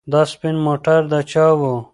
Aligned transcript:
دا 0.11 0.21
سپین 0.31 0.55
موټر 0.65 0.99
د 1.11 1.13
چا 1.31 1.45
و؟ 1.59 1.61